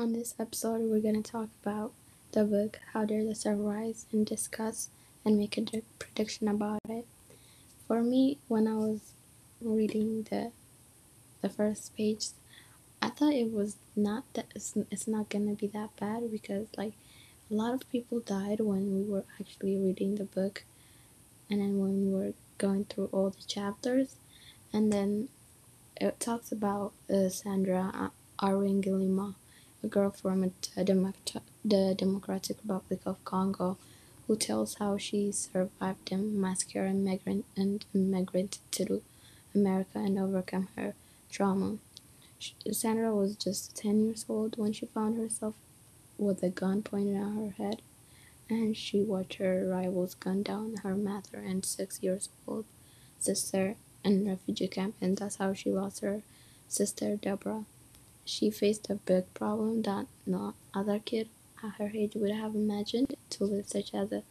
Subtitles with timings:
[0.00, 1.92] On this episode, we're going to talk about
[2.32, 4.88] the book How Dare the Sun Rise and discuss
[5.26, 7.04] and make a prediction about it.
[7.86, 9.12] For me, when I was
[9.60, 10.52] reading the
[11.42, 12.28] the first page,
[13.02, 16.94] I thought it was not that it's, it's not gonna be that bad because like
[17.50, 20.64] a lot of people died when we were actually reading the book,
[21.50, 24.16] and then when we were going through all the chapters,
[24.72, 25.28] and then
[26.00, 28.10] it talks about uh, Sandra
[28.40, 29.34] Uwiringiyimana,
[29.82, 33.76] a girl from the, the Democratic Republic of Congo,
[34.26, 39.02] who tells how she survived the massacre and migrant and immigrated to
[39.54, 40.94] America and overcome her
[41.30, 41.78] trauma.
[42.38, 45.54] She, Sandra was just 10 years old when she found herself
[46.16, 47.82] with a gun pointed at her head,
[48.48, 52.64] and she watched her rivals gun down her mother and six years old
[53.18, 56.22] sister in refugee camp, and that's how she lost her
[56.68, 57.64] sister Deborah.
[58.24, 61.28] She faced a big problem that no other kid
[61.62, 64.22] at her age would have imagined to live, such as a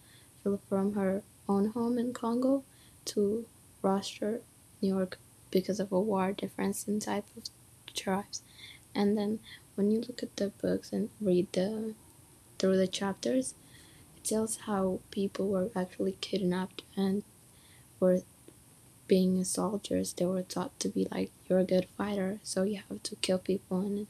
[0.68, 2.64] from her own home in Congo
[3.06, 3.46] to
[3.82, 4.42] Rochester,
[4.82, 5.20] New York,
[5.52, 7.44] because of a war difference in type of
[7.94, 8.42] tribes.
[8.96, 9.40] And then
[9.76, 11.94] when you look at the books and read the
[12.58, 13.54] through the chapters,
[14.18, 17.24] it tells how people were actually kidnapped and
[18.00, 18.22] were
[19.10, 20.14] being a soldiers.
[20.14, 23.40] They were taught to be like you're a good fighter, so you have to kill
[23.40, 24.08] people and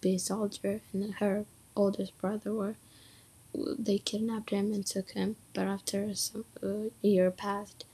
[0.00, 0.80] be a soldier.
[0.92, 1.44] And her
[1.76, 2.76] oldest brother were
[3.54, 5.36] they kidnapped him and took him.
[5.54, 7.84] But after some uh, year passed,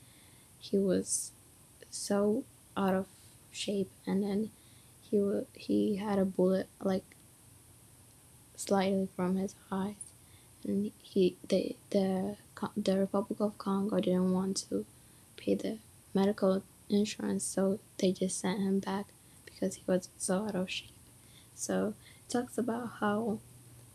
[0.59, 1.31] he was
[1.91, 2.45] so
[2.77, 3.07] out of
[3.51, 4.51] shape, and then
[5.09, 5.17] he
[5.55, 7.05] he had a bullet like
[8.55, 9.95] slightly from his eyes,
[10.65, 12.37] and he the the
[12.75, 14.85] the Republic of Congo didn't want to
[15.37, 15.77] pay the
[16.17, 19.05] medical insurance, so they just sent him back
[19.45, 20.89] because he was so out of shape.
[21.53, 21.93] So
[22.23, 23.39] it talks about how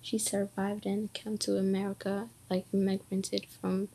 [0.01, 3.89] she survived and came to America, like immigrated from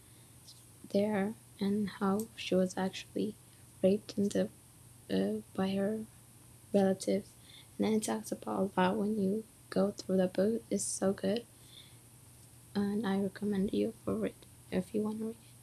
[0.94, 3.36] there, and how she was actually
[3.84, 4.50] raped in the
[5.16, 6.00] uh, by her
[6.74, 7.30] relatives.
[7.78, 10.62] And then it talks about that when you go through the book.
[10.70, 11.44] It's so good,
[12.76, 14.36] and I recommend you for it
[14.72, 15.47] if you want to read.